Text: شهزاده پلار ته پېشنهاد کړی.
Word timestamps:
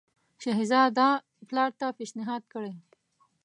شهزاده 0.43 1.09
پلار 1.47 1.71
ته 1.79 1.87
پېشنهاد 1.97 2.43
کړی. 2.53 2.73